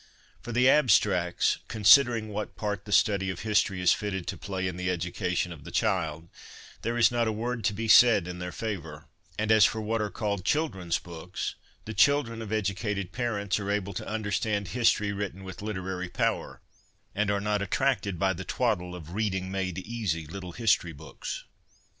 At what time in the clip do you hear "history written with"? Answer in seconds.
14.69-15.61